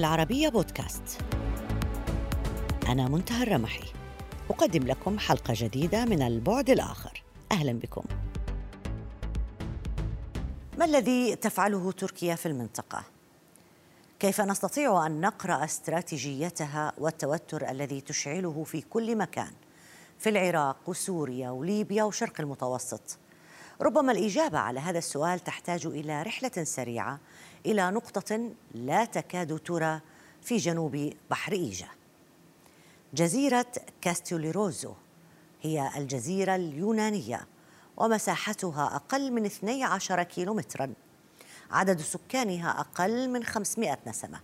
[0.00, 1.18] العربية بودكاست.
[2.88, 3.92] أنا منتهى الرمحي.
[4.50, 7.22] أقدم لكم حلقة جديدة من البعد الآخر.
[7.52, 8.02] أهلا بكم.
[10.78, 13.02] ما الذي تفعله تركيا في المنطقة؟
[14.18, 19.52] كيف نستطيع أن نقرأ استراتيجيتها والتوتر الذي تشعله في كل مكان؟
[20.18, 23.18] في العراق وسوريا وليبيا وشرق المتوسط؟
[23.80, 27.18] ربما الإجابة على هذا السؤال تحتاج إلى رحلة سريعة
[27.66, 30.00] إلى نقطة لا تكاد ترى
[30.42, 31.88] في جنوب بحر إيجا.
[33.14, 33.66] جزيرة
[34.00, 34.92] كاستيوليروزو
[35.62, 37.46] هي الجزيرة اليونانية
[37.96, 40.92] ومساحتها أقل من 12 كيلومترا.
[41.70, 44.40] عدد سكانها أقل من 500 نسمة.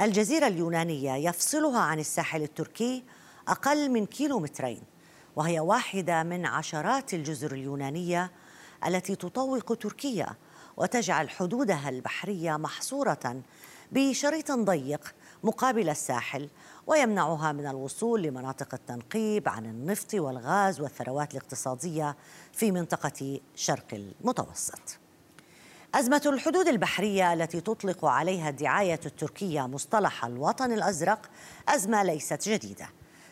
[0.00, 3.04] الجزيرة اليونانية يفصلها عن الساحل التركي
[3.48, 4.82] أقل من كيلومترين
[5.36, 8.30] وهي واحدة من عشرات الجزر اليونانية
[8.86, 10.26] التي تطوق تركيا
[10.80, 13.42] وتجعل حدودها البحرية محصورة
[13.92, 15.14] بشريط ضيق
[15.44, 16.48] مقابل الساحل
[16.86, 22.16] ويمنعها من الوصول لمناطق التنقيب عن النفط والغاز والثروات الاقتصادية
[22.52, 24.98] في منطقة شرق المتوسط.
[25.94, 31.30] أزمة الحدود البحرية التي تطلق عليها الدعاية التركية مصطلح الوطن الأزرق
[31.68, 32.88] أزمة ليست جديدة،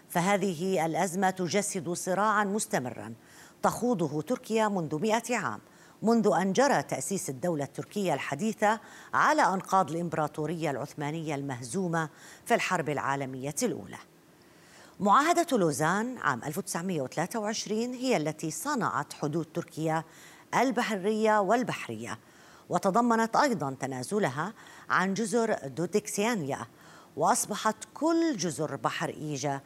[0.08, 3.14] فهذه الأزمة تجسد صراعا مستمرا
[3.62, 5.60] تخوضه تركيا منذ مئة عام
[6.02, 8.80] منذ أن جرى تأسيس الدولة التركية الحديثة
[9.14, 12.08] على أنقاض الإمبراطورية العثمانية المهزومة
[12.46, 13.98] في الحرب العالمية الأولى.
[15.00, 20.04] معاهدة لوزان عام 1923 هي التي صنعت حدود تركيا
[20.54, 22.18] البحرية والبحرية
[22.68, 24.52] وتضمنت أيضا تنازلها
[24.90, 26.66] عن جزر دودكسيانيا
[27.16, 29.60] وأصبحت كل جزر بحر إيجا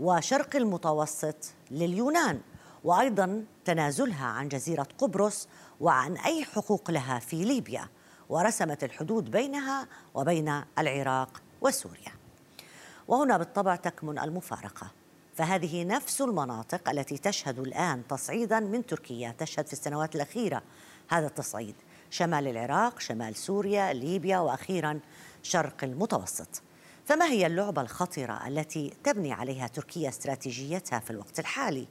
[0.00, 1.36] وشرق المتوسط
[1.70, 2.40] لليونان.
[2.86, 5.48] وأيضا تنازلها عن جزيرة قبرص
[5.80, 7.88] وعن أي حقوق لها في ليبيا
[8.28, 12.12] ورسمت الحدود بينها وبين العراق وسوريا.
[13.08, 14.90] وهنا بالطبع تكمن المفارقة.
[15.34, 20.62] فهذه نفس المناطق التي تشهد الآن تصعيدا من تركيا تشهد في السنوات الأخيرة
[21.08, 21.74] هذا التصعيد.
[22.10, 25.00] شمال العراق شمال سوريا ليبيا وأخيرا
[25.42, 26.62] شرق المتوسط.
[27.04, 31.86] فما هي اللعبة الخطره التي تبني عليها تركيا استراتيجيتها في الوقت الحالي؟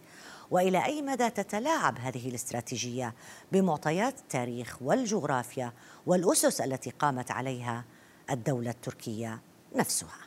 [0.52, 3.14] وإلى أي مدى تتلاعب هذه الاستراتيجية
[3.52, 5.74] بمعطيات التاريخ والجغرافيا
[6.06, 7.84] والأسس التي قامت عليها
[8.32, 9.40] الدولة التركية
[9.76, 10.18] نفسها.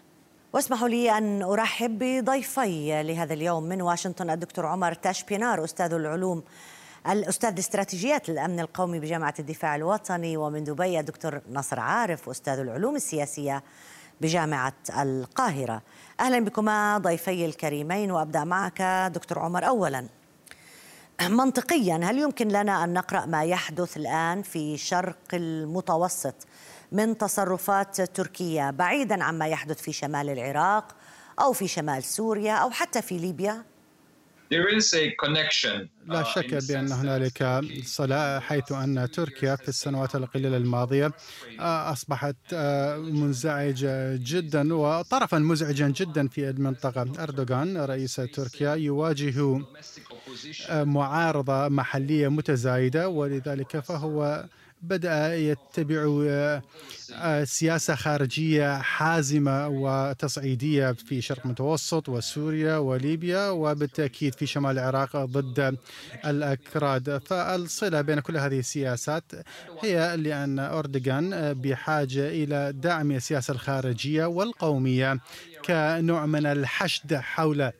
[0.52, 6.42] واسمحوا لي أن أرحب بضيفي لهذا اليوم من واشنطن الدكتور عمر تاشبينار أستاذ العلوم
[7.08, 13.62] الأستاذ استراتيجيات الأمن القومي بجامعة الدفاع الوطني ومن دبي الدكتور نصر عارف أستاذ العلوم السياسية
[14.20, 15.82] بجامعة القاهرة
[16.20, 18.82] أهلا بكما ضيفي الكريمين وأبدأ معك
[19.14, 20.06] دكتور عمر أولا
[21.22, 26.34] منطقيا هل يمكن لنا أن نقرأ ما يحدث الآن في شرق المتوسط
[26.92, 30.96] من تصرفات تركيا بعيدا عما يحدث في شمال العراق
[31.40, 33.64] أو في شمال سوريا أو حتى في ليبيا؟
[36.04, 41.12] لا uh, شك بأن هنالك صلة حيث أن تركيا في السنوات القليلة الماضية uh,
[41.60, 42.56] أصبحت uh,
[42.98, 47.12] منزعجة جدا وطرفا مزعجا جدا في المنطقة.
[47.18, 49.64] أردوغان رئيس تركيا يواجه
[50.70, 54.48] معارضة محلية متزايدة ولذلك فهو
[54.82, 56.28] بدأ يتبع
[57.12, 65.76] آه، سياسة خارجية حازمة وتصعيدية في شرق المتوسط وسوريا وليبيا وبالتأكيد في شمال العراق ضد
[66.26, 67.18] الأكراد.
[67.26, 69.32] فالصلة بين كل هذه السياسات
[69.82, 75.18] هي لأن أردوغان بحاجة إلى دعم السياسة الخارجية والقومية
[75.64, 77.72] كنوع من الحشد حول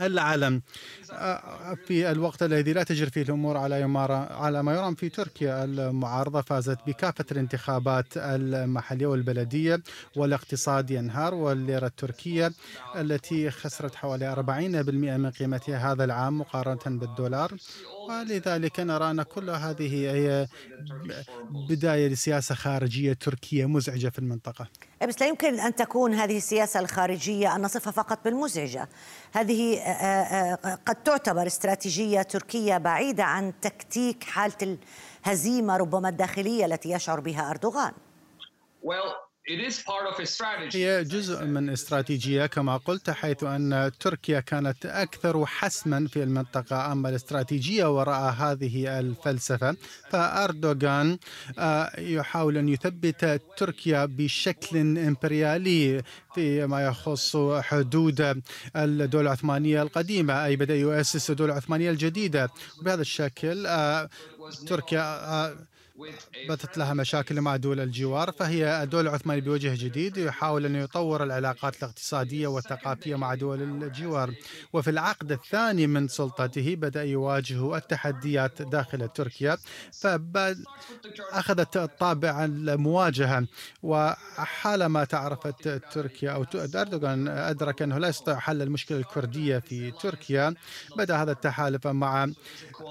[0.00, 0.62] العالم.
[1.12, 5.64] آه، في الوقت الذي لا تجري فيه الأمور على يمارة على ما يرام في تركيا
[5.64, 9.82] المعارضة فازت بكافة الانتخابات المحلية والبلدية
[10.16, 12.52] والاقتصاد ينهار والليرة التركية
[12.96, 17.52] التي خسرت حوالي 40% من قيمتها هذا العام مقارنة بالدولار.
[18.10, 20.46] ولذلك نرى أن كل هذه هي
[21.68, 24.68] بداية لسياسة خارجية تركية مزعجة في المنطقة.
[25.02, 28.88] إيه، بس لا يمكن أن تكون هذه السياسة الخارجية أن نصفها فقط بالمزعجة.
[29.32, 34.78] هذه آه، آه، قد تعتبر استراتيجية تركية بعيدة عن تكتيك حالة
[35.26, 37.92] الهزيمة ربما الداخلية التي يشعر بها أردوغان
[40.76, 47.08] هي جزء من استراتيجية كما قلت حيث أن تركيا كانت أكثر حسما في المنطقة أما
[47.08, 49.76] الاستراتيجية وراء هذه الفلسفة
[50.10, 51.18] فأردوغان
[51.58, 56.02] آه، يحاول أن يثبت تركيا بشكل إمبريالي
[56.34, 58.42] فيما يخص حدود
[58.76, 62.50] الدولة العثمانية القديمة أي بدأ يؤسس الدولة العثمانية الجديدة.
[62.80, 64.08] وبهذا الشكل آه،
[64.66, 65.69] تركيا آه،
[66.48, 71.76] باتت لها مشاكل مع دول الجوار فهي الدولة العثمانية بوجه جديد يحاول أن يطور العلاقات
[71.76, 74.34] الاقتصادية والثقافية مع دول الجوار.
[74.72, 79.58] وفي العقد الثاني من سلطته بدأ يواجه التحديات داخل تركيا
[79.92, 83.46] فأخذت طابع المواجهة.
[83.82, 90.54] وحالما تعرفت تركيا أو أردوغان أدرك أنه لا يستطيع حل المشكلة الكردية في تركيا.
[90.96, 92.30] بدأ هذا التحالف مع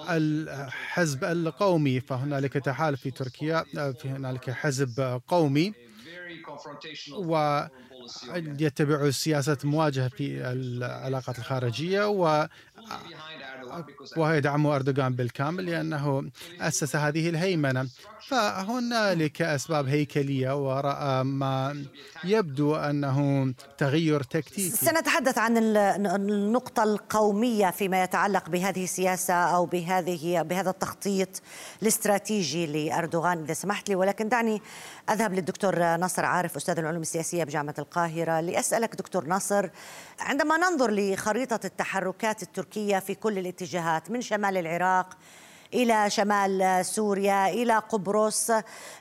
[0.10, 3.66] الحزب القومي فهنالك تحالف في تركيا
[3.98, 5.76] في هنالك حزب قومي
[8.36, 12.06] ويتبع سياسة مواجهة في العلاقات الخارجية
[14.18, 16.30] و وهو يدعم أردوغان بالكامل لأنه
[16.62, 17.88] أسس هذه الهيمنة.
[18.28, 21.86] فهنالك أسباب هيكلية وراء ما
[22.24, 24.70] يبدو أنه تغير تكتيكي.
[24.70, 31.42] سنتحدث عن النقطة القومية فيما يتعلق بهذه السياسة أو بهذه بهذا التخطيط
[31.82, 33.44] الاستراتيجي لأردوغان.
[33.44, 34.62] إذا سمحت لي ولكن دعني
[35.10, 39.70] أذهب للدكتور ناصر عارف أستاذ العلوم السياسية بجامعة القاهرة لأسألك دكتور ناصر
[40.20, 45.18] عندما ننظر لخريطة التحركات التركية في كل الاتجاهات من شمال العراق
[45.74, 48.52] إلى شمال سوريا إلى قبرص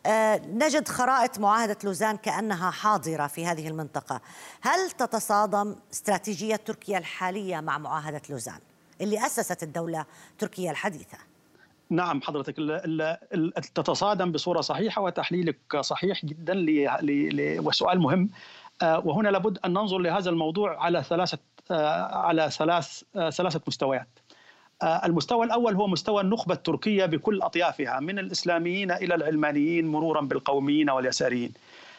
[0.06, 4.20] آه، نجد خرائط معاهدة لوزان كأنها حاضرة في هذه المنطقة.
[4.60, 8.60] هل تتصادم استراتيجية تركيا الحالية مع معاهدة لوزان
[9.00, 11.18] اللي أسست الدولة التركيه الحديثة؟
[11.90, 12.56] نعم حضرتك
[13.74, 16.66] تتصادم بصورة صحيحة وتحليلك صحيح جدا
[17.60, 18.30] وسؤال مهم
[18.82, 21.38] آه، وهنا لابد أن ننظر لهذا الموضوع على ثلاثة
[21.70, 24.18] آه، على ثلاث ثلاثة مستويات
[24.82, 30.90] آه، المستوى الأول هو مستوى النخبة التركية بكل أطيافها من الإسلاميين إلى العلمانيين مرورا بالقوميين
[30.90, 31.52] واليساريين.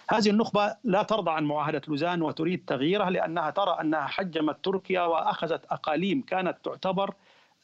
[0.10, 5.66] هذه النخبة لا ترضى عن معاهدة لوزان وتريد تغييرها لأنها ترى أنها حجمت تركيا وأخذت
[5.66, 7.14] أقاليم كانت تعتبر آه،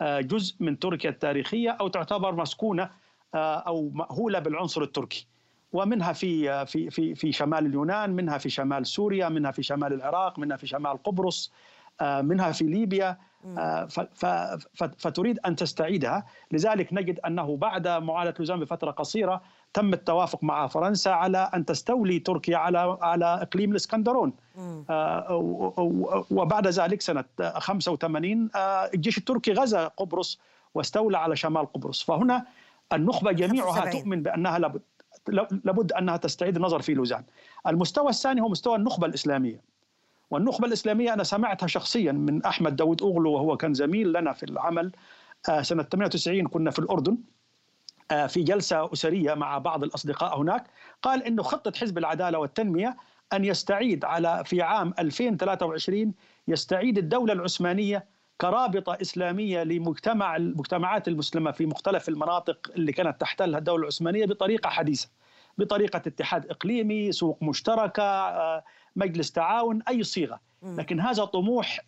[0.01, 2.89] جزء من تركيا التاريخية أو تعتبر مسكونة
[3.35, 5.27] آه، أو مأهولة بالعنصر التركي.
[5.73, 10.39] ومنها في في في في شمال اليونان، منها في شمال سوريا، منها في شمال العراق،
[10.39, 11.51] منها في شمال قبرص،
[12.01, 13.17] منها في ليبيا.
[13.57, 13.87] آه،
[14.97, 16.25] فتريد أن تستعيدها.
[16.51, 19.41] لذلك نجد أنه بعد معاهده لوزان بفترة قصيرة
[19.75, 24.33] تم التوافق مع فرنسا على أن تستولي تركيا على على إقليم الإسكندرون.
[24.89, 27.23] آه، وبعد ذلك سنة
[27.57, 28.59] 85 آه،
[28.93, 30.39] الجيش التركي غزا قبرص
[30.73, 32.03] واستولى على شمال قبرص.
[32.03, 32.45] فهنا
[32.93, 34.81] النخبة جميعها تؤمن بأنها لابد
[35.63, 37.23] لابد أنها تستعيد النظر في لوزان.
[37.67, 39.61] المستوى الثاني هو مستوى النخبة الإسلامية.
[40.31, 44.91] والنخبة الإسلامية أنا سمعتها شخصيا من أحمد داود أغلو وهو كان زميل لنا في العمل.
[45.49, 47.11] آه، سنة 98 كنا في الأردن.
[47.13, 47.17] آه،
[48.27, 50.67] في جلسة أسرية مع بعض الأصدقاء هناك
[51.01, 52.97] قال أنه خطة حزب العدالة والتنمية
[53.33, 56.13] أن يستعيد على في عام 2023
[56.47, 58.05] يستعيد الدولة العثمانية
[58.41, 65.09] كرابطة إسلامية لمجتمع المجتمعات المسلمة في مختلف المناطق اللي كانت تحتلها الدولة العثمانية بطريقة حديثة
[65.57, 68.63] بطريقة اتحاد إقليمي سوق مشتركة آه،
[68.95, 70.39] مجلس تعاون أي صيغة.
[70.63, 71.79] لكن هذا طموح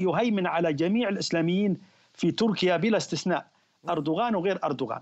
[0.00, 1.76] يهيمن على جميع الإسلاميين
[2.14, 3.46] في تركيا بلا استثناء
[3.88, 5.00] أردوغان وغير أردوغان.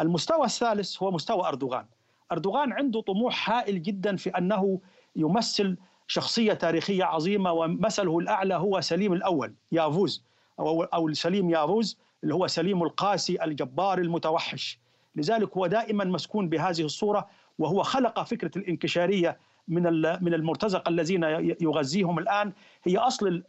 [0.00, 1.86] المستوى الثالث هو مستوى أردوغان.
[2.32, 4.80] أردوغان عنده طموح هائل جدا في أنه
[5.16, 10.24] يمثل شخصية تاريخية عظيمة ومثله الأعلى هو سليم الأول يافوز
[10.60, 14.78] أو سليم يافوز اللي هو سليم القاسي الجبار المتوحش.
[15.16, 19.82] لذلك هو دائما مسكون بهذه الصورة وهو خلق فكرة الانكشارية من
[20.22, 21.22] من المرتزقة الذين
[21.60, 22.52] يغذيهم الآن.
[22.84, 23.42] هي أصل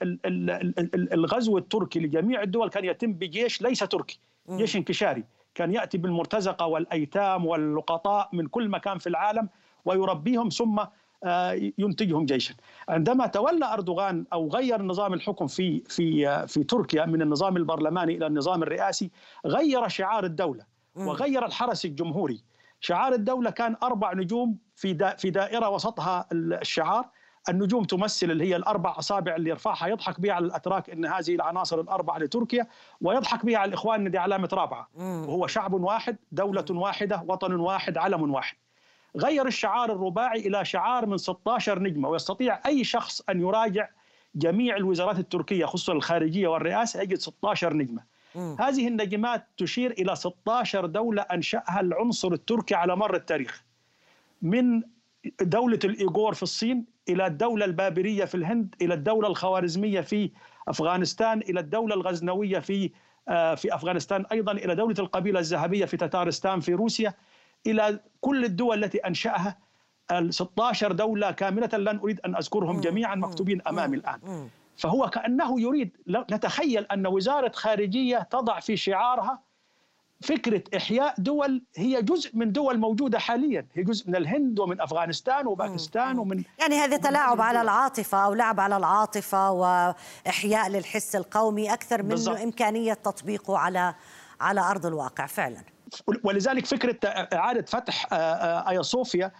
[1.13, 4.19] الغزو التركي لجميع الدول كان يتم بجيش ليس تركي
[4.51, 5.23] جيش انكشاري.
[5.59, 9.49] كان يأتي بالمرتزقة والأيتام واللقطاء من كل مكان في العالم
[9.85, 10.79] ويربيهم ثم
[11.23, 12.53] آه، ينتجهم جيشا.
[12.89, 18.27] عندما تولى أردوغان أو غير نظام الحكم في في في تركيا من النظام البرلماني إلى
[18.27, 19.11] النظام الرئاسي
[19.45, 20.63] غير شعار الدولة
[20.95, 22.43] وغير الحرس الجمهوري.
[22.79, 27.05] شعار الدولة كان أربع نجوم في في دائرة وسطها الشعار.
[27.49, 31.81] النجوم تمثل اللي هي الأربع أصابع اللي يرفعها يضحك بها على الأتراك أن هذه العناصر
[31.81, 32.67] الأربعة لتركيا
[33.01, 34.87] ويضحك بها على الإخوان أن دي علامة رابعة.
[34.97, 38.55] وهو شعب واحد دولة واحدة وطن واحد علم واحد.
[39.17, 43.87] غير الشعار الرباعي إلى شعار من 16 نجمة ويستطيع أي شخص أن يراجع
[44.35, 48.03] جميع الوزارات التركية خصوصا الخارجية والرئاسة يجد 16 نجمة.
[48.59, 53.63] هذه النجمات تشير إلى 16 دولة أنشأها العنصر التركي على مر التاريخ.
[54.41, 54.81] من
[55.41, 60.31] دولة الإيغور في الصين إلى الدولة البابرية في الهند إلى الدولة الخوارزمية في
[60.67, 62.91] أفغانستان إلى الدولة الغزنوية في
[63.27, 67.13] آه، في أفغانستان أيضا إلى دولة القبيلة الذهبية في تتارستان في روسيا.
[67.67, 69.57] إلى كل الدول التي أنشأها
[70.11, 74.19] ال 16 دولة كاملة لن أريد أن أذكرهم جميعا مكتوبين أمامي الآن.
[74.77, 75.97] فهو كأنه يريد
[76.31, 79.39] نتخيل أن وزارة خارجية تضع في شعارها
[80.21, 83.67] فكرة إحياء دول هي جزء من دول موجودة حاليا.
[83.73, 88.59] هي جزء من الهند ومن أفغانستان وباكستان ومن يعني هذا تلاعب على العاطفة أو لعب
[88.59, 92.27] على العاطفة وإحياء للحس القومي أكثر من.
[92.43, 93.95] إمكانية تطبيقه على
[94.41, 95.63] على أرض الواقع فعلا.
[96.23, 99.31] ولذلك فكرة إعادة فتح آه، آه، ايا صوفيا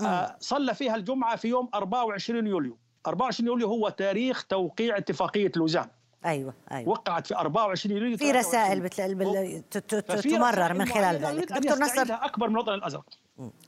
[0.00, 2.78] آه، صلى فيها الجمعة في يوم 24 يوليو.
[3.06, 5.88] 24 يوليو هو تاريخ توقيع اتفاقية لوزان.
[6.24, 6.88] أيوه أيوه.
[6.88, 10.02] وقعت في 24 يوليو في رسائل بتل...
[10.22, 11.52] تمرر من خلال ذلك.
[11.52, 12.06] دكتور نصر.
[12.10, 13.04] أكبر من الوطن الازرق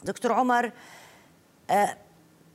[0.04, 0.72] دكتور عمر
[1.70, 1.96] آه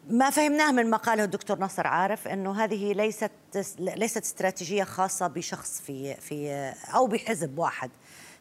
[0.09, 3.31] ما فهمناه من ما قاله الدكتور نصر عارف إنه هذه ليست
[3.79, 6.51] ليست استراتيجية خاصة بشخص في في
[6.95, 7.91] أو بحزب واحد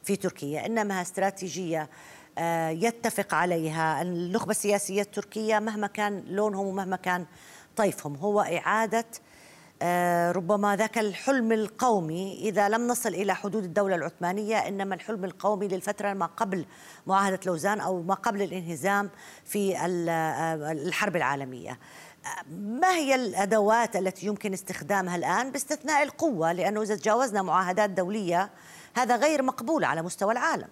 [0.03, 1.89] في تركيا إنما استراتيجية
[2.39, 7.27] آه، يتفق عليها النخبة السياسية التركية مهما كان لونهم ومهما كان
[7.77, 8.17] طيفهم.
[8.17, 9.05] هو إعادة
[10.33, 12.39] ربما ذاك الحلم القومي.
[12.41, 16.67] إذا لم نصل إلى حدود الدولة العثمانية إنما الحلم القومي للفترة ما قبل
[17.07, 19.11] معاهدة لوزان أو ما قبل الانهزام
[19.45, 21.71] في آه، الحرب العالمية.
[21.71, 28.51] آه، ما هي الأدوات التي يمكن استخدامها الآن باستثناء القوة؟ لأنه إذا تجاوزنا معاهدات دولية
[28.97, 30.69] هذا غير مقبول على مستوى العالم.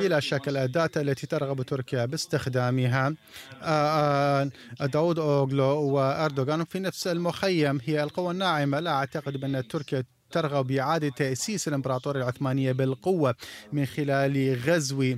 [0.00, 3.14] بلا شك الأداة التي ترغب تركيا باستخدامها
[3.62, 8.80] آه، آه، داود أوغلو وأردوغان في نفس المخيم هي القوى الناعمة.
[8.80, 13.34] لا أعتقد بأن تركيا ترغب بإعادة تأسيس الإمبراطورية العثمانية بالقوة
[13.72, 15.16] من خلال غزو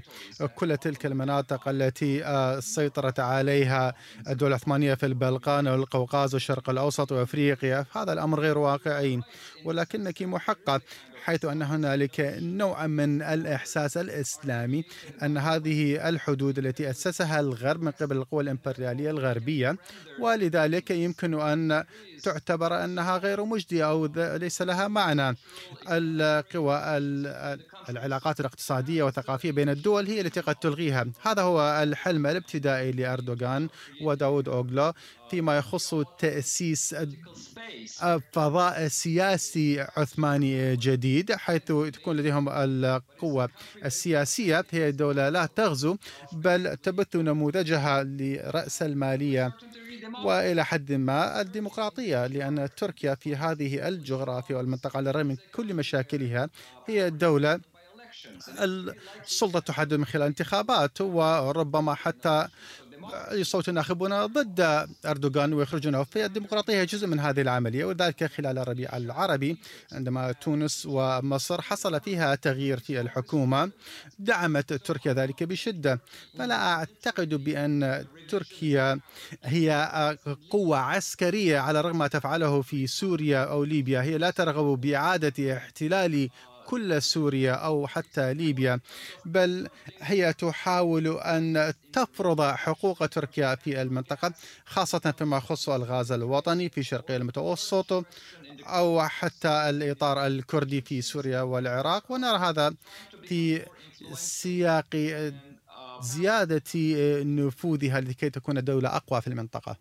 [0.54, 3.94] كل تلك المناطق التي آه، سيطرت عليها
[4.28, 7.86] الدولة العثمانية في البلقان والقوقاز والشرق الأوسط وأفريقيا.
[7.92, 9.20] هذا الأمر غير واقعي
[9.64, 10.80] ولكنك محقة
[11.24, 14.84] حيث أن هنالك نوع من الإحساس الإسلامي
[15.22, 19.76] أن هذه الحدود التي أسسها الغرب من قبل القوى الإمبريالية الغربية
[20.20, 21.84] ولذلك يمكن أن
[22.22, 25.36] تعتبر أنها غير مجدية أو ليس لها معنى.
[25.88, 26.76] القوى
[27.88, 31.06] العلاقات الاقتصادية والثقافية بين الدول هي التي قد تلغيها.
[31.22, 33.68] هذا هو الحلم الابتدائي لأردوغان
[34.02, 34.92] وداود أوغلو.
[35.30, 36.94] فيما يخص تأسيس
[38.32, 43.48] فضاء سياسي عثماني جديد حيث تكون لديهم القوة
[43.84, 44.64] السياسية.
[44.70, 45.96] هي دولة لا تغزو
[46.32, 49.52] بل تبث نموذجها لرأس المالية
[50.24, 56.50] وإلى حد ما الديمقراطية لأن تركيا في هذه الجغرافيا والمنطقة على الرغم من كل مشاكلها
[56.86, 57.60] هي دوله
[59.24, 62.48] السلطة تحدد من خلال انتخابات وربما حتى
[63.32, 66.04] يصوت الناخبون ضد أردوغان ويخرجونه.
[66.04, 69.58] في الديمقراطية جزء من هذه العملية وذلك خلال الربيع العربي
[69.92, 73.70] عندما تونس ومصر حصل فيها تغيير في الحكومة
[74.18, 76.00] دعمت تركيا ذلك بشدة.
[76.38, 79.00] فلا أعتقد بأن تركيا
[79.44, 80.16] هي
[80.50, 84.02] قوة عسكرية على الرغم ما تفعله في سوريا أو ليبيا.
[84.02, 86.28] هي لا ترغب بإعادة احتلال
[86.66, 88.80] كل سوريا أو حتى ليبيا
[89.24, 89.68] بل
[90.00, 94.32] هي تحاول أن تفرض حقوق تركيا في المنطقة
[94.66, 98.04] خاصة فيما يخص الغاز الوطني في شرقي المتوسط
[98.62, 102.12] أو حتى الإطار الكردي في سوريا والعراق.
[102.12, 102.74] ونرى هذا
[103.28, 103.66] في
[104.14, 104.96] سياق
[106.00, 106.62] زيادة
[107.22, 109.76] نفوذها لكي تكون دولة أقوى في المنطقة.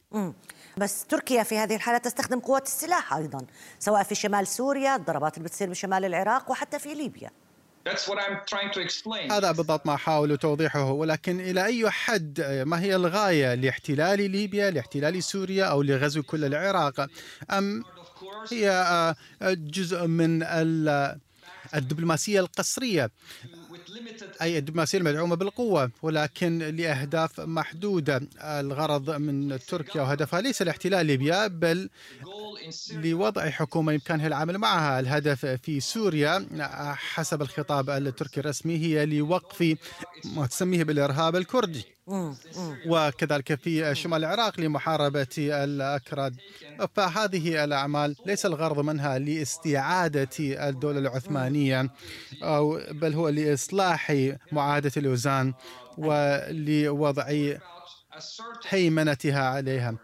[0.77, 3.45] بس تركيا في هذه الحالة تستخدم قوات السلاح أيضا
[3.79, 7.31] سواء في شمال سوريا الضربات اللي بتصير بشمال العراق وحتى في ليبيا.
[9.31, 15.23] هذا بالضبط ما أحاول توضيحه ولكن إلى أي حد ما هي الغاية لاحتلال ليبيا لاحتلال
[15.23, 17.07] سوريا أو لغزو كل العراق؟
[17.51, 17.83] أم
[18.51, 20.43] هي آه، جزء من
[21.75, 23.11] الدبلوماسية القسرية.
[24.41, 28.21] أي الدبلوماسية المدعومة بالقوة ولكن لأهداف محدودة.
[28.41, 31.89] الغرض من تركيا وهدفها ليس لاحتلال ليبيا بل
[32.93, 34.99] لوضع حكومة يمكنها العمل معها.
[34.99, 36.47] الهدف في سوريا
[36.95, 39.75] حسب الخطاب التركي الرسمي هي لوقف
[40.25, 41.85] ما تسميه بالإرهاب الكردي.
[42.87, 46.35] وكذلك في شمال العراق لمحاربة الأكراد.
[46.95, 51.89] فهذه الأعمال ليس الغرض منها لاستعادة الدولة العثمانية
[52.43, 54.15] أو بل هو لإصلاح
[54.51, 55.53] معاهدة لوزان
[55.97, 57.53] ولوضع
[58.69, 59.95] هيمنتها عليها.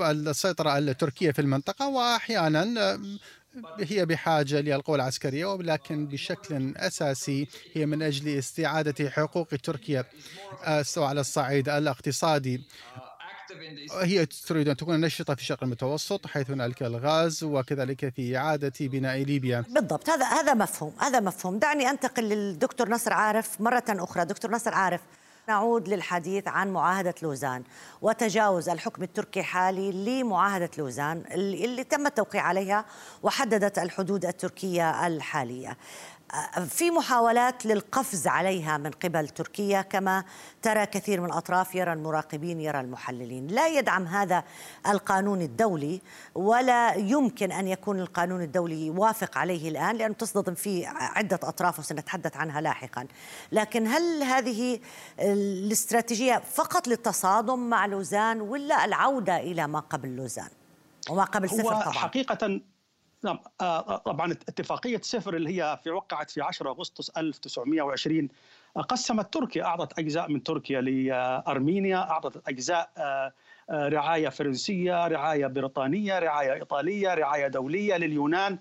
[0.00, 3.00] السيطرة التركية في المنطقة وأحيانا
[3.80, 10.04] هي بحاجة للقوى العسكرية ولكن بشكل أساسي هي من أجل استعادة حقوق تركيا.
[10.82, 12.62] سواء على الصعيد الاقتصادي.
[13.92, 19.22] هي تريد أن تكون نشطة في الشرق المتوسط حيث هنالك الغاز وكذلك في إعادة بناء
[19.22, 19.64] ليبيا.
[19.68, 21.58] بالضبط هذا هذا مفهوم هذا مفهوم.
[21.58, 24.24] دعني أنتقل للدكتور نصر عارف مرة أخرى.
[24.24, 25.00] دكتور نصر عارف
[25.48, 27.62] نعود للحديث عن معاهدة لوزان
[28.02, 32.84] وتجاوز الحكم التركي الحالي لمعاهدة لوزان اللي تم التوقيع عليها
[33.22, 35.76] وحددت الحدود التركية الحالية.
[36.68, 40.24] في محاولات للقفز عليها من قبل تركيا كما
[40.62, 44.44] ترى كثير من الأطراف يرى المراقبين يرى المحللين، لا يدعم هذا
[44.88, 46.00] القانون الدولي
[46.34, 52.36] ولا يمكن أن يكون القانون الدولي يوافق عليه الآن لأنه تصطدم فيه عدة أطراف وسنتحدث
[52.36, 53.06] عنها لاحقا،
[53.52, 54.80] لكن هل هذه
[55.20, 60.48] الاستراتيجية فقط للتصادم مع لوزان ولا العودة إلى ما قبل لوزان؟
[61.10, 61.92] وما قبل صفر طبعا.
[61.92, 62.60] حقيقة
[63.24, 68.28] نعم آه، آه، طبعا اتفاقية صفر اللي هي في وقعت في 10 أغسطس 1920
[68.88, 73.32] قسمت تركيا أعطت أجزاء من تركيا لأرمينيا أعطت أجزاء آه،
[73.70, 78.58] رعاية فرنسية رعاية بريطانية رعاية إيطالية رعاية دولية لليونان.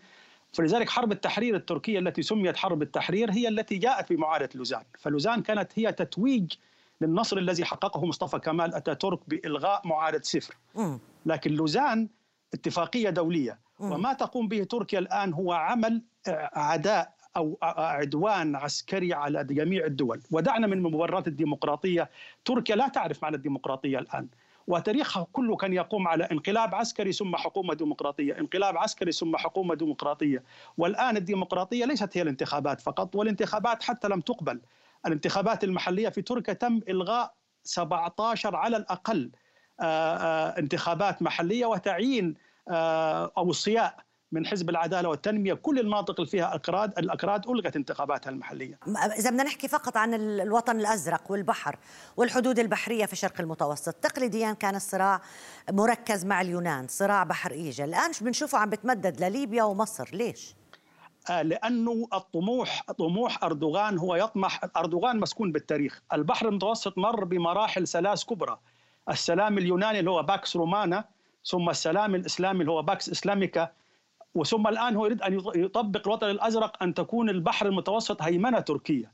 [0.54, 4.84] فلذلك حرب التحرير التركية التي سميت حرب التحرير هي التي جاءت بمعاهدة لوزان.
[5.00, 6.54] فلوزان كانت هي تتويج
[7.02, 10.56] للنصر الذي حققه مصطفى كمال أتاتورك بإلغاء معاهدة صفر
[11.26, 12.10] لكن لوزان
[12.54, 13.60] اتفاقية دولية.
[13.80, 16.02] وما تقوم به تركيا الآن هو عمل
[16.54, 20.22] عداء أو عدوان عسكري على جميع الدول.
[20.32, 22.10] ودعنا من مبررات الديمقراطية
[22.46, 24.28] تركيا لا تعرف معنى الديمقراطية الآن.
[24.68, 30.44] وتاريخها كله كان يقوم على انقلاب عسكري ثم حكومة ديمقراطية، انقلاب عسكري ثم حكومة ديمقراطية،
[30.78, 34.62] والآن الديمقراطية ليست هي الانتخابات فقط والانتخابات حتى لم تقبل.
[35.06, 39.32] الانتخابات المحلية في تركيا تم إلغاء 17 على الأقل
[40.60, 42.34] انتخابات محلية وتعيين
[42.70, 48.80] آه، اوصياء من حزب العدالة والتنمية كل المناطق اللي فيها اكراد الاكراد ألغت انتخاباتها المحلية.
[49.20, 51.76] إذا بدنا نحكي فقط عن الوطن الأزرق والبحر
[52.18, 55.22] والحدود البحرية في الشرق المتوسط، تقليديا كان الصراع
[55.72, 60.56] مركز مع اليونان، صراع بحر إيجا، الآن بنشوفه عم بتمدد لليبيا ومصر، ليش؟
[61.30, 68.24] آه، لأنه الطموح طموح أردوغان هو يطمح أردوغان مسكون بالتاريخ، البحر المتوسط مر بمراحل ثلاث
[68.24, 68.60] كبرى،
[69.10, 71.17] السلام اليوناني اللي هو Pax Romana
[71.48, 73.72] ثم السلام الإسلامي اللي هو Pax Islamica
[74.36, 79.12] وثم الآن هو يريد أن يطبق الوطن الأزرق أن تكون البحر المتوسط هيمنة تركية.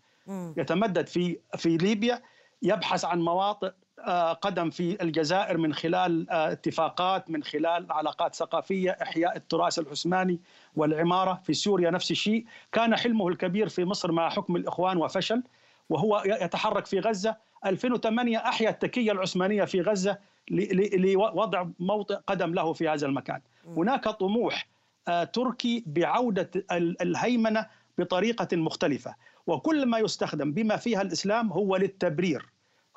[0.58, 2.22] يتمدد في في ليبيا
[2.62, 8.92] يبحث عن مواطئ آه، قدم في الجزائر من خلال آه، اتفاقات من خلال علاقات ثقافية
[9.02, 10.40] إحياء التراث العثماني
[10.76, 12.46] والعمارة في سوريا نفس الشيء.
[12.72, 15.44] كان حلمه الكبير في مصر مع حكم الإخوان وفشل
[15.90, 17.36] وهو يتحرك في غزة.
[17.66, 20.18] 2008 أحيا التكية العثمانية في غزة
[20.52, 23.42] لوضع موطئ قدم له في هذا المكان.
[23.78, 24.68] هناك طموح
[25.08, 29.16] آه، تركي بعودة الهيمنة بطريقة مختلفة.
[29.48, 32.50] وكل ما يستخدم بما فيها الإسلام هو للتبرير.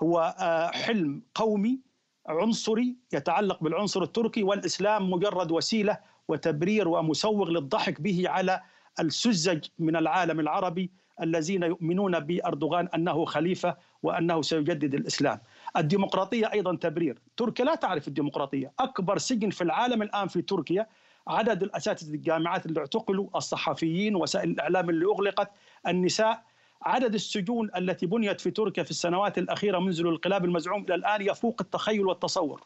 [0.03, 1.81] هو آه، حلم قومي
[2.29, 5.99] عنصري يتعلق بالعنصر التركي والإسلام مجرد وسيلة
[6.29, 8.63] وتبرير ومسوغ للضحك به على
[9.01, 10.91] السذج من العالم العربي
[11.23, 15.41] الذين يؤمنون بأردوغان أنه خليفة وأنه سيجدد الإسلام.
[15.77, 17.19] الديمقراطية أيضا تبرير.
[17.37, 18.73] تركيا لا تعرف الديمقراطية.
[18.81, 20.87] أكبر سجن في العالم الآن في تركيا.
[21.29, 25.51] عدد الأساتذة الجامعات اللي اعتقلوا الصحفيين وسائل الإعلام اللي أغلقت
[25.87, 26.43] النساء.
[26.83, 31.57] عدد السجون التي بنيت في تركيا في السنوات الأخيرة منذ الانقلاب المزعوم إلى الآن يفوق
[31.61, 32.61] التخيل والتصور.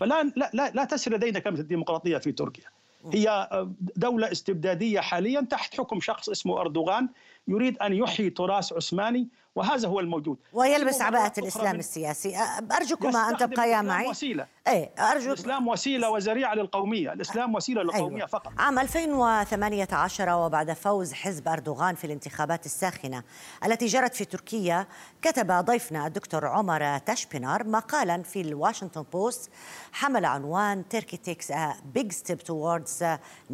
[0.00, 2.64] فلا لا, لا, لا تسر لدينا كلمة الديمقراطية في تركيا.
[3.12, 3.48] هي
[3.96, 7.08] دولة استبدادية حاليا تحت حكم شخص اسمه أردوغان.
[7.48, 9.28] يريد أن يحيي تراث عثماني.
[9.56, 10.38] وهذا هو الموجود.
[10.52, 12.36] ويلبس عباءة الإسلام السياسي.
[12.76, 14.08] أرجوكما أن تبقيا معي.
[14.08, 14.46] وسيلة.
[14.68, 17.12] أي أرجو الإسلام وسيلة وذريعة للقومية.
[17.12, 18.26] الإسلام وسيلة للقومية أيوة.
[18.26, 18.52] فقط.
[18.58, 23.22] عام 2018 وبعد فوز حزب أردوغان في الانتخابات الساخنة
[23.64, 24.86] التي جرت في تركيا
[25.22, 29.50] كتب ضيفنا الدكتور عمر تاشبينار مقالا في الواشنطن بوست
[29.92, 33.04] حمل عنوان Turkey takes a big step towards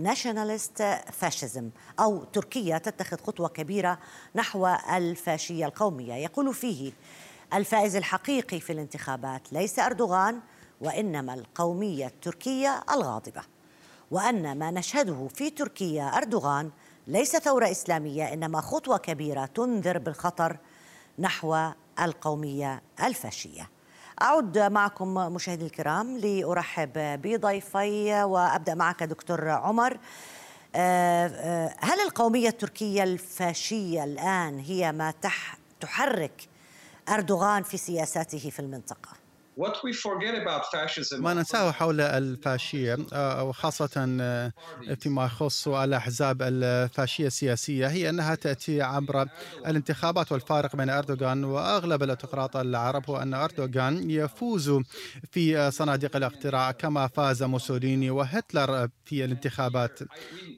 [0.03, 0.83] nationalist
[1.23, 1.65] fascism.
[2.01, 3.99] أو تركيا تتخذ خطوة كبيرة
[4.35, 5.90] نحو الفاشية القومية.
[5.91, 6.93] القومية يقول فيه
[7.55, 10.41] الفائز الحقيقي في الانتخابات ليس أردوغان
[10.81, 13.43] وإنما القومية التركية الغاضبة.
[14.11, 16.71] وأن ما نشهده في تركيا أردوغان
[17.07, 20.57] ليس ثورة إسلامية إنما خطوة كبيرة تنذر بالخطر
[21.19, 23.69] نحو القومية الفاشية.
[24.23, 29.99] أعود معكم مشاهدي الكرام لأرحب بضيفي وأبدأ معك دكتور عمر.
[30.75, 36.49] آه، آه، هل القومية التركية الفاشية الآن هي ما تح تحرك
[37.09, 39.20] أردوغان في سياساته في المنطقة.
[41.23, 44.53] ما ننساه حول الفاشية آه، وخاصة آه،
[45.01, 49.29] فيما يخص الأحزاب الفاشية السياسية هي أنها تأتي عبر
[49.67, 54.81] الانتخابات والفارق بين أردوغان وأغلب الأوتقراط العرب هو أن أردوغان يفوز
[55.33, 59.99] في صناديق الاقتراع كما فاز موسوليني وهتلر في الانتخابات.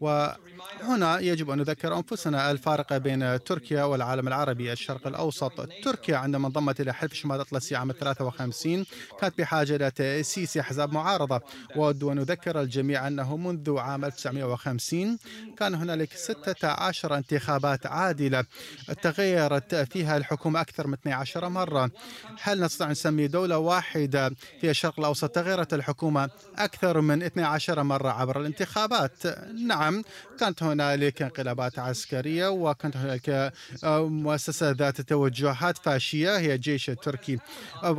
[0.01, 4.73] وهنا يجب أن نذكر أنفسنا الفارق بين تركيا والعالم العربي.
[4.73, 8.82] الشرق الأوسط تركيا عندما انضمت إلى حلف شمال الأطلسي عام 53 الصين
[9.21, 11.41] كانت بحاجة إلى تأسيس أحزاب معارضة.
[11.77, 15.19] وأود أن أذكر الجميع أنه منذ عام 1950
[15.59, 18.45] كان هنالك 16 انتخابات عادلة
[19.03, 21.91] تغيرت فيها الحكومة أكثر من 12 مرة.
[22.43, 28.09] هل نستطيع أن نسمي دولة واحدة في الشرق الأوسط تغيرت الحكومة أكثر من 12 مرة
[28.09, 29.27] عبر الانتخابات؟
[29.67, 30.03] نعم
[30.41, 33.53] كانت هنالك انقلابات عسكرية وكانت هنالك
[34.09, 37.39] مؤسسة ذات توجهات فاشية هي الجيش التركي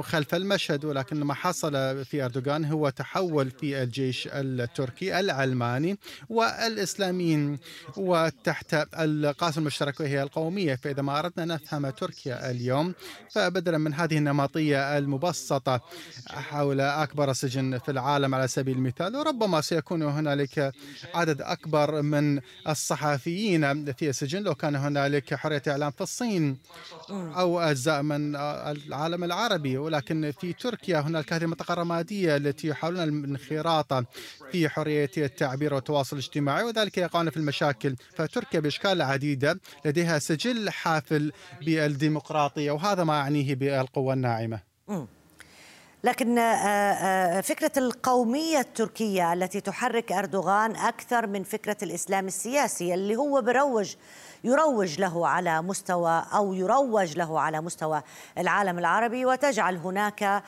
[0.02, 0.73] خلف المشهد.
[0.84, 5.98] ولكن ما حصل في أردوغان هو تحول في الجيش التركي العلماني
[6.30, 7.60] والإسلاميين
[7.98, 10.76] وتحت القاسم المشترك وهي القومية.
[10.76, 12.94] فإذا ما أردنا نفهم تركيا اليوم
[13.32, 15.82] فبدلا من هذه النمطية المبسطة
[16.28, 20.74] حول أكبر سجن في العالم على سبيل المثال وربما سيكون هنالك
[21.14, 24.44] عدد أكبر من الصحفيين في السجن.
[24.44, 26.58] لو كان هنالك حرية إعلام في الصين
[27.10, 31.00] أو أجزاء من العالم العربي ولكن في تركيا.
[31.00, 33.94] هنالك هذه المنطقة الرمادية التي يحاولون الانخراط
[34.52, 37.96] في حرية التعبير والتواصل الاجتماعي وذلك يقعون في المشاكل.
[38.16, 41.32] فتركيا بأشكال عديدة لديها سجل حافل
[41.66, 44.60] بالديمقراطية وهذا ما أعنيه بالقوة الناعمة.
[46.04, 46.36] لكن
[47.44, 53.96] فكرة القومية التركية التي تحرك أردوغان أكثر من فكرة الإسلام السياسي اللي هو بروج
[54.44, 58.04] يروج له على مستوى أو يروج له على مستوى
[58.38, 60.44] العالم العربي وتجعل هناك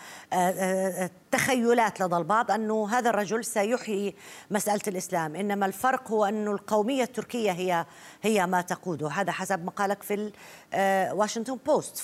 [1.32, 4.16] تخيلات لدى البعض أنه هذا الرجل سيحيي
[4.52, 5.36] مسألة الإسلام.
[5.36, 7.86] إنما الفرق هو انه القومية التركية هي
[8.22, 9.08] هي ما تقوده.
[9.08, 10.32] هذا حسب مقالك في
[11.14, 11.98] واشنطن بوست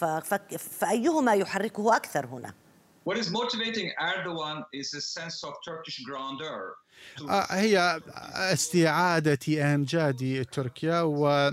[0.80, 2.54] فأيهما يحركه أكثر هنا؟
[3.10, 6.78] What is motivating Erdogan is a sense of Turkish grandeur.
[7.50, 8.02] هي
[8.54, 11.52] استعادة أمجاد تركيا و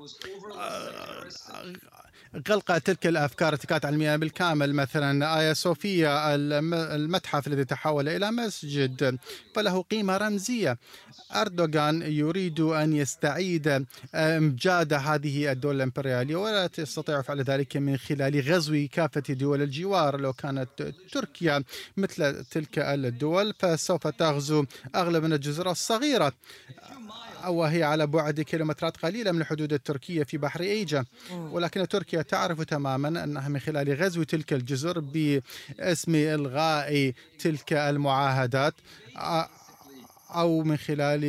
[0.00, 1.99] was overly uh,
[2.48, 6.34] غلق تلك الأفكار التي كانت علمية بالكامل مثلا ايا صوفيا
[6.94, 9.18] المتحف الذي تحول إلى مسجد
[9.54, 10.78] فله قيمة رمزية.
[11.32, 18.86] أردوغان يريد أن يستعيد إمجاد هذه الدولة الإمبريالية ولا تستطيع فعل ذلك من خلال غزو
[18.92, 21.64] كافة دول الجوار لو كانت تركيا
[21.96, 24.64] مثل تلك الدول فسوف تغزو
[24.94, 26.32] أغلب من الجزر الصغيرة.
[27.48, 31.04] وهي على بعد كيلومترات قليلة من الحدود التركية في بحر إيجا.
[31.32, 38.74] ولكن تركيا تعرف تماما أنها من خلال غزو تلك الجزر باسم إلغاء تلك المعاهدات
[40.34, 41.24] أو من خلال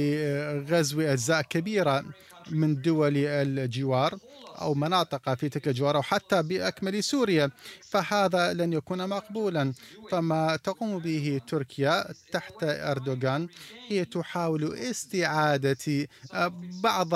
[0.70, 2.04] غزو أجزاء كبيرة
[2.52, 4.18] من دول الجوار
[4.62, 7.52] أو مناطق في تلك الجوار أو حتى بأكمل سوريا.
[7.90, 9.74] فهذا لن يكون مقبولا.
[10.12, 13.48] فما تقوم به تركيا تحت أردوغان
[13.88, 16.08] هي تحاول استعادة
[16.84, 17.14] بعض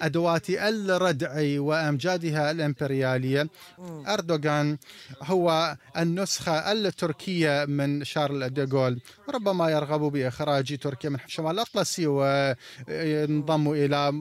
[0.00, 3.48] أدوات الردع وأمجادها الإمبريالية.
[4.08, 4.78] أردوغان
[5.22, 14.12] هو النسخة التركية من شارل ديغول ربما يرغب بإخراج تركيا من شمال الأطلسي وينضم إلى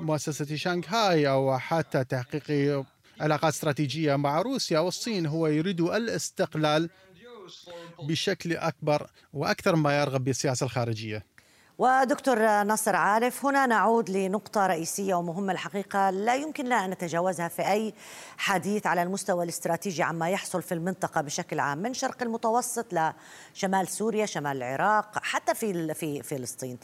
[0.00, 2.84] مؤسسة شانغهاي أو حتى تحقيق
[3.20, 5.26] علاقات استراتيجية مع روسيا والصين.
[5.26, 6.90] هو يريد الاستقلال
[8.02, 11.27] بشكل أكبر وأكثر ما يرغب بالسياسة الخارجية.
[11.78, 17.62] ودكتور ناصر عارف هنا نعود لنقطة رئيسية ومهمة الحقيقة لا يمكن لنا أن نتجاوزها في
[17.62, 17.94] أي
[18.38, 22.86] حديث على المستوى الاستراتيجي عما يحصل في المنطقة بشكل عام من شرق المتوسط
[23.54, 26.78] لشمال سوريا شمال العراق حتى في في فلسطين.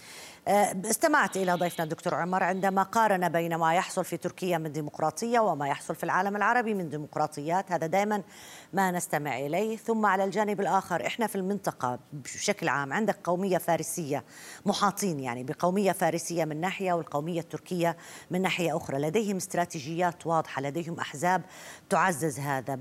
[0.49, 5.69] استمعت إلى ضيفنا الدكتور عمر عندما قارن بين ما يحصل في تركيا من ديمقراطية وما
[5.69, 7.73] يحصل في العالم العربي من ديمقراطيات.
[7.73, 8.23] هذا دائما
[8.73, 9.77] ما نستمع إليه.
[9.77, 14.25] ثم على الجانب الآخر إحنا في المنطقة بشكل عام عندك قومية فارسية
[14.67, 17.97] محاطين يعني بقومية فارسية من ناحية والقومية التركية
[18.31, 18.99] من ناحية أخرى.
[18.99, 21.43] لديهم استراتيجيات واضحة لديهم أحزاب
[21.91, 22.79] تعزز هذا.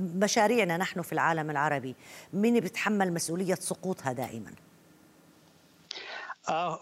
[0.00, 1.96] مشاريعنا نحن في العالم العربي
[2.32, 4.69] من بيتحمل مسؤولية سقوطها دائماً؟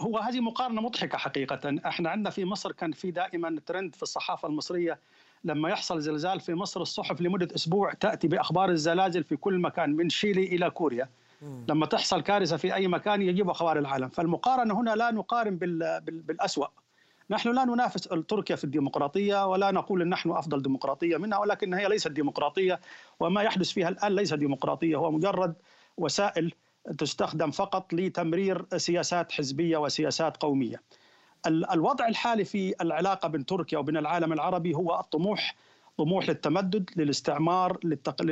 [0.00, 1.80] هو هذه مقارنة مضحكة حقيقة.
[1.86, 4.98] إحنا عندنا في مصر كان في دائما ترند في الصحافة المصرية.
[5.44, 10.08] لما يحصل زلزال في مصر الصحف لمدة أسبوع تأتي بأخبار الزلازل في كل مكان من
[10.08, 11.08] شيلي إلى كوريا.
[11.68, 14.08] لما تحصل كارثة في أي مكان يجيب أخبار العالم.
[14.08, 15.56] فالمقارنة هنا لا نقارن
[16.00, 16.66] بالأسوأ.
[17.30, 21.88] نحن لا ننافس تركيا في الديمقراطية ولا نقول إن نحن أفضل ديمقراطية منها ولكن هي
[21.88, 22.80] ليست ديمقراطية
[23.20, 24.96] وما يحدث فيها الآن ليس ديمقراطية.
[24.96, 25.54] هو مجرد
[25.96, 26.52] وسائل
[26.98, 30.82] تستخدم فقط لتمرير سياسات حزبية وسياسات قومية.
[31.46, 35.54] الوضع الحالي في العلاقة بين تركيا وبين العالم العربي هو الطموح
[35.98, 38.22] طموح للتمدد للاستعمار للتق...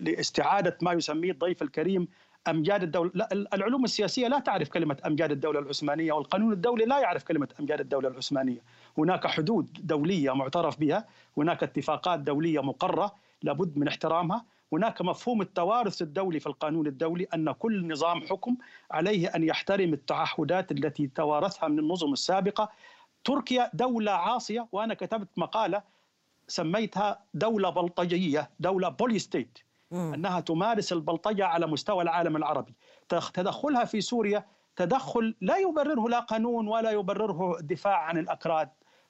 [0.00, 2.08] لاستعادة ما يسميه الضيف الكريم
[2.48, 3.10] أمجاد الدولة.
[3.14, 7.80] لا العلوم السياسية لا تعرف كلمة أمجاد الدولة العثمانية والقانون الدولي لا يعرف كلمة أمجاد
[7.80, 8.62] الدولة العثمانية.
[8.98, 11.04] هناك حدود دولية معترف بها
[11.36, 14.44] هناك اتفاقات دولية مقرة لابد من احترامها.
[14.72, 18.56] هناك مفهوم التوارث الدولي في القانون الدولي أن كل نظام حكم
[18.90, 22.68] عليه أن يحترم التعهدات التي توارثها من النظم السابقة.
[23.24, 25.82] تركيا دولة عاصية وأنا كتبت مقالة
[26.48, 29.58] سميتها دولة بلطجية، دولة بولي ستيت.
[29.92, 32.74] أنها تمارس البلطجة على مستوى العالم العربي.
[33.08, 34.44] تدخلها في سوريا
[34.76, 38.68] تدخل لا يبرره لا قانون ولا يبرره الدفاع عن الأكراد.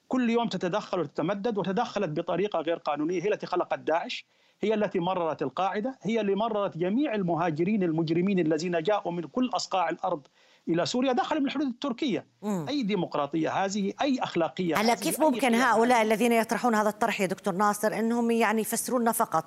[0.09, 4.27] كل يوم تتدخل وتتمدد وتدخلت بطريقة غير قانونية هي التي خلقت داعش
[4.61, 9.88] هي التي مررت القاعدة هي اللي مررت جميع المهاجرين المجرمين الذين جاءوا من كل أصقاع
[9.88, 10.27] الأرض
[10.69, 12.27] إلى سوريا دخلوا من الحدود التركية.
[12.42, 12.66] مم.
[12.69, 17.55] أي ديمقراطية هذه أي أخلاقية هلا كيف ممكن هؤلاء الذين يطرحون هذا الطرح يا دكتور
[17.55, 19.45] ناصر إنهم يعني يفسرون فقط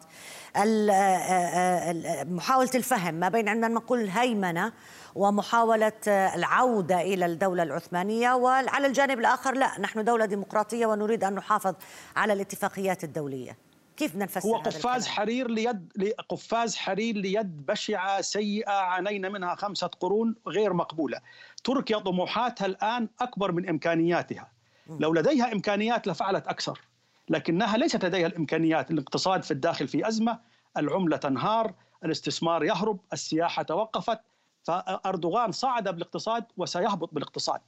[2.26, 4.74] محاولة الفهم ما بين عندما نقول هيمنه
[5.16, 11.76] ومحاولة العودة إلى الدولة العثمانية وعلى الجانب الآخر لا نحن دولة ديمقراطية ونريد أن نحافظ
[12.16, 13.69] على الاتفاقيات الدولية.
[14.00, 15.92] كيف بدنا نفسر هو قفاز حرير ليد
[16.30, 21.22] قفاز حرير ليد بشعة سيئة عانينا منها خمسة قرون غير مقبولة.
[21.64, 24.52] تركيا طموحاتها الآن أكبر من إمكانياتها.
[25.00, 26.82] لو لديها إمكانيات لفعلت أكثر.
[27.30, 30.40] لكنها ليست لديها الإمكانيات، الاقتصاد في الداخل في أزمة،
[30.78, 31.74] العملة تنهار،
[32.06, 34.20] الاستثمار يهرب، السياحة توقفت،
[34.64, 37.62] فأردوغان صعد بالاقتصاد وسيهبط بالاقتصاد.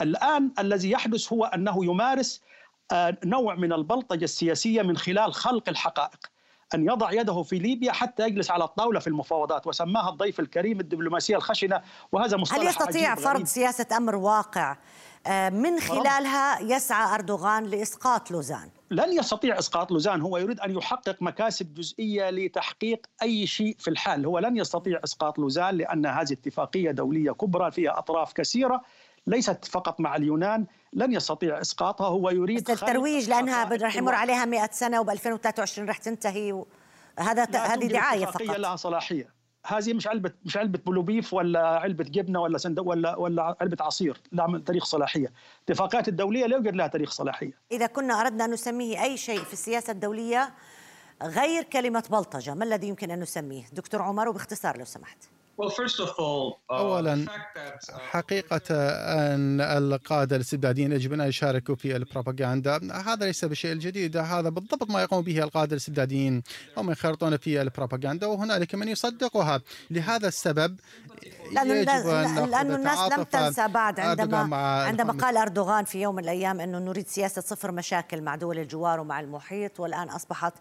[0.00, 2.42] الآن الذي يحدث هو أنه يمارس
[3.24, 6.26] نوع من البلطجة السياسية من خلال خلق الحقائق
[6.74, 11.36] أن يضع يده في ليبيا حتى يجلس على الطاولة في المفاوضات وسماها الضيف الكريم الدبلوماسية
[11.36, 14.76] الخشنة وهذا مصطلح هل يستطيع فرض سياسة أمر واقع؟
[15.26, 18.70] آه، من خلالها يسعى أردوغان لإسقاط لوزان.
[18.90, 24.26] لن يستطيع إسقاط لوزان هو يريد أن يحقق مكاسب جزئية لتحقيق أي شيء في الحال.
[24.26, 28.82] هو لن يستطيع إسقاط لوزان لأن هذه اتفاقية دولية كبرى فيها أطراف كثيرة.
[29.26, 34.68] ليست فقط مع اليونان لن يستطيع إسقاطها هو يريد الترويج لأنها رح يمر عليها 100
[34.72, 36.66] سنة وب 2023 رح تنتهي و...
[37.18, 38.42] هذا هذه دعاية فقط.
[38.42, 39.36] لها صلاحية.
[39.66, 44.20] هذه مش علبه مش علبة بلوبيف ولا علبة جبنة ولا صندوق ولا ولا علبة عصير
[44.32, 45.32] لها تاريخ صلاحية.
[45.58, 47.52] الاتفاقات الدولية لا يوجد لها تاريخ صلاحية.
[47.72, 50.54] إذا كنا أردنا أن نسميه أي شيء في السياسة الدولية
[51.22, 55.18] غير كلمة بلطجة ما الذي يمكن أن نسميه؟ دكتور عمر وباختصار لو سمحت.
[55.56, 58.62] Uh, اولا uh, حقيقة
[59.34, 62.92] أن القادة الاستبداديين يجب أن يشاركوا في البروباغندا.
[63.06, 66.42] هذا ليس بشيء جديد هذا بالضبط ما يقوم به القادة الاستبداديين
[66.76, 69.60] هم ينخرطون في البروباغندا وهنالك من يصدقها.
[69.90, 70.76] لهذا السبب
[71.52, 71.82] لأنه,
[72.46, 74.00] لأنه الناس لم تنسى بعد.
[74.00, 78.58] عندما عندما قال أردوغان في يوم من الأيام أنه نريد سياسة صفر مشاكل مع دول
[78.58, 80.52] الجوار ومع المحيط والآن أصبحت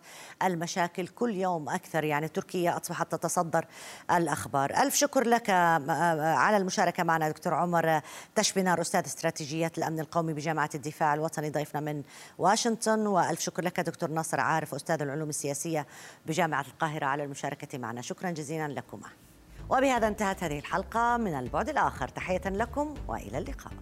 [0.43, 2.03] المشاكل كل يوم أكثر.
[2.03, 3.65] يعني تركيا أصبحت تتصدر
[4.11, 4.73] الأخبار.
[4.83, 8.01] ألف شكر لك على المشاركة معنا دكتور عمر
[8.35, 12.03] تشبينار أستاذ استراتيجيات الأمن القومي بجامعة الدفاع الوطني ضيفنا من
[12.37, 13.07] واشنطن.
[13.07, 15.85] وألف شكر لك دكتور ناصر عارف أستاذ العلوم السياسية
[16.25, 18.01] بجامعة القاهرة على المشاركة معنا.
[18.01, 19.07] شكرا جزيلا لكما.
[19.69, 22.07] وبهذا انتهت هذه الحلقة من البعد الآخر.
[22.07, 23.73] تحية لكم وإلى اللقاء.